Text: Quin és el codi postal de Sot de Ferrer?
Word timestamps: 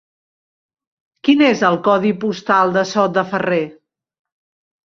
Quin 1.27 1.43
és 1.49 1.61
el 1.69 1.77
codi 1.89 2.13
postal 2.25 2.75
de 2.79 2.85
Sot 2.95 3.15
de 3.19 3.25
Ferrer? 3.35 3.63